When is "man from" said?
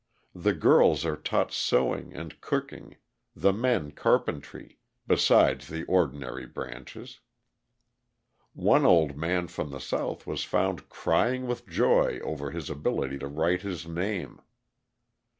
9.15-9.69